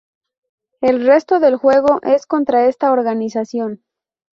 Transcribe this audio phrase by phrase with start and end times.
[0.81, 3.83] El resto del juego es contra esta organización.